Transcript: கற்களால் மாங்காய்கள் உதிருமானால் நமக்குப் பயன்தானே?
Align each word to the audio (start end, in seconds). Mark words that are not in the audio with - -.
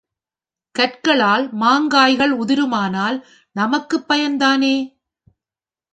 கற்களால் 0.75 1.49
மாங்காய்கள் 1.53 2.33
உதிருமானால் 2.39 3.17
நமக்குப் 3.55 4.07
பயன்தானே? 4.07 4.75